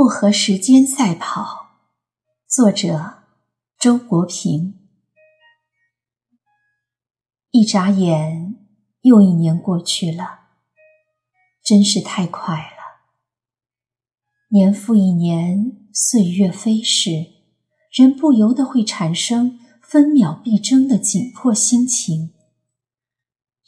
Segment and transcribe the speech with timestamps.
[0.00, 1.72] 不和时间赛跑，
[2.48, 3.24] 作者
[3.78, 4.78] 周国平。
[7.50, 8.56] 一眨眼，
[9.02, 10.40] 又一年过去了，
[11.62, 13.02] 真是太快了。
[14.52, 17.10] 年复一年，岁月飞逝，
[17.92, 22.32] 人不由得会产生分秒必争的紧迫心情。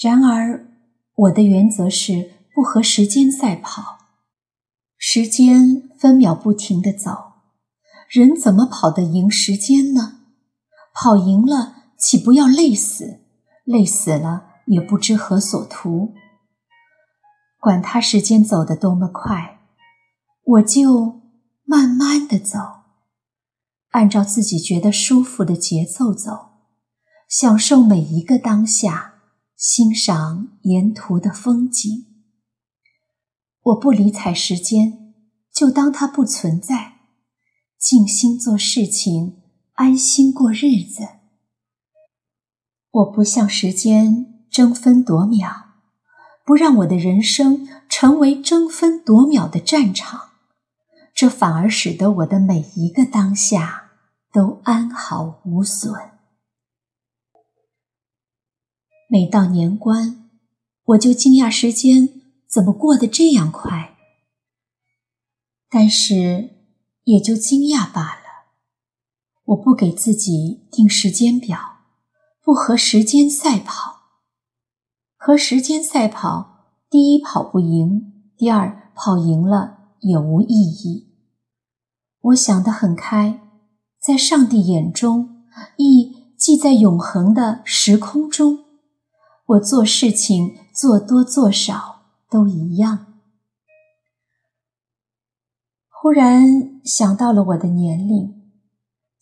[0.00, 0.78] 然而，
[1.12, 3.98] 我的原则是不和时间赛跑。
[5.12, 7.32] 时间分秒不停地走，
[8.08, 10.20] 人怎么跑得赢时间呢？
[10.94, 13.24] 跑赢了，岂不要累死？
[13.64, 16.14] 累死了，也不知何所图。
[17.58, 19.58] 管他时间走得多么快，
[20.44, 21.22] 我就
[21.64, 22.58] 慢慢的走，
[23.88, 26.50] 按照自己觉得舒服的节奏走，
[27.28, 29.14] 享受每一个当下，
[29.56, 32.06] 欣赏沿途的风景。
[33.62, 34.99] 我不理睬时间，
[35.60, 37.00] 就当它不存在，
[37.78, 39.42] 静心做事情，
[39.74, 41.06] 安心过日子。
[42.90, 45.74] 我不向时间争分夺秒，
[46.46, 50.30] 不让我的人生成为争分夺秒的战场，
[51.14, 53.90] 这反而使得我的每一个当下
[54.32, 55.92] 都安好无损。
[59.10, 60.30] 每到年关，
[60.84, 62.08] 我就惊讶时间。
[62.48, 63.98] 怎么过得这样快？
[65.70, 66.50] 但是
[67.04, 68.20] 也就惊讶罢了。
[69.44, 71.58] 我不给自己定时间表，
[72.42, 74.00] 不和时间赛跑。
[75.16, 81.14] 和时间赛跑，第一跑不赢，第二跑赢了也无意义。
[82.20, 83.40] 我想得很开，
[84.02, 85.44] 在上帝眼中，
[85.76, 88.64] 亦即在永恒的时空中，
[89.46, 91.98] 我做事情做多做少。
[92.30, 93.09] 都一样。
[96.02, 98.32] 忽然想到了我的年龄，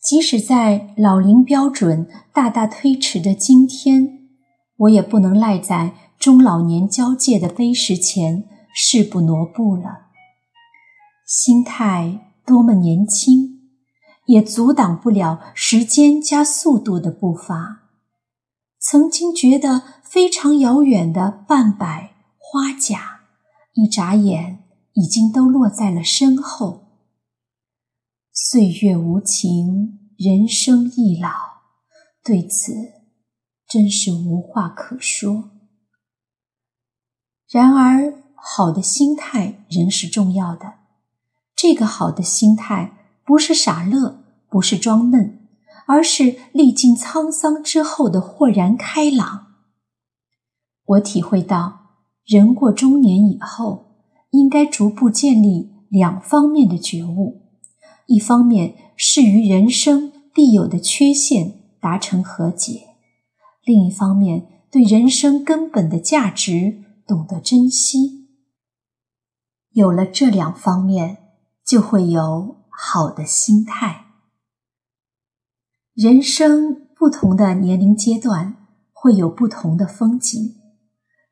[0.01, 4.29] 即使在老龄标准大大推迟的今天，
[4.77, 10.07] 我也不能赖在中老年交界的碑石前誓不挪步了。
[11.27, 13.59] 心态多么年轻，
[14.27, 17.89] 也阻挡不了时间加速度的步伐。
[18.79, 22.11] 曾经觉得非常遥远的半百。
[22.37, 23.19] 花甲，
[23.73, 24.63] 一眨眼
[24.99, 26.89] 已经都落在了身后。
[28.33, 31.29] 岁月无情，人生易老，
[32.21, 32.73] 对此
[33.65, 35.51] 真是无话可说。
[37.49, 40.79] 然而，好的心态仍是重要的。
[41.55, 45.47] 这个好的心态，不是傻乐，不是装嫩，
[45.87, 49.47] 而是历尽沧桑之后的豁然开朗。
[50.83, 51.77] 我体会到。
[52.25, 53.88] 人过中年以后，
[54.31, 57.41] 应该逐步建立两方面的觉悟：
[58.05, 62.95] 一方面是与人生必有的缺陷达成和解；
[63.63, 68.27] 另一方面，对人生根本的价值懂得珍惜。
[69.71, 71.17] 有了这两方面，
[71.65, 74.05] 就会有好的心态。
[75.93, 80.55] 人生不同的年龄阶段，会有不同的风景。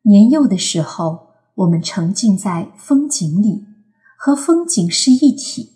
[0.03, 1.26] 年幼的时候，
[1.57, 3.65] 我们沉浸在风景里，
[4.15, 5.73] 和风景是一体，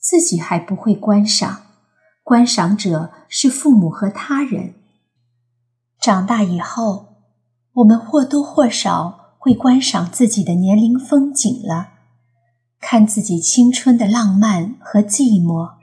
[0.00, 1.62] 自己还不会观赏，
[2.22, 4.74] 观赏者是父母和他人。
[6.00, 7.16] 长大以后，
[7.74, 11.90] 我们或多或少会观赏自己的年龄风景了，
[12.80, 15.74] 看自己青春的浪漫和寂寞，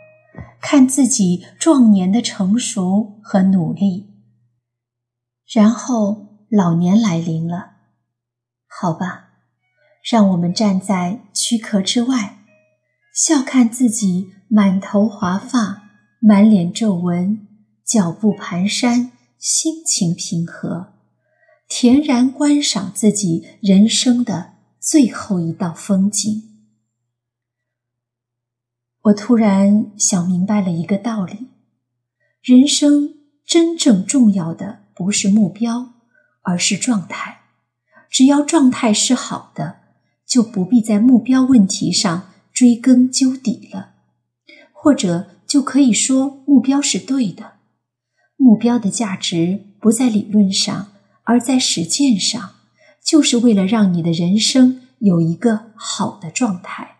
[0.59, 4.08] 看自己壮年的成熟和努力。
[5.46, 7.74] 然后老年来临了。
[8.68, 9.26] 好吧，
[10.09, 12.38] 让我们站在躯壳之外，
[13.13, 15.89] 笑看自己满头华发、
[16.21, 17.45] 满脸皱纹、
[17.83, 20.94] 脚步蹒跚、心情平和，
[21.69, 26.44] 恬然观赏自己人生的最后一道风景。
[29.01, 31.50] 我突然想明白了一个道理：
[32.42, 33.15] 人生
[33.45, 35.94] 真正重要的不是目标，
[36.44, 37.42] 而是状态。
[38.10, 39.76] 只要状态是好的，
[40.27, 43.91] 就不必在目标问题上追根究底了，
[44.74, 47.53] 或者就可以说目标是对的。
[48.35, 50.89] 目标的价值不在理论上，
[51.24, 52.56] 而在实践上，
[53.03, 56.97] 就是为了让你的人生有一个好的状态。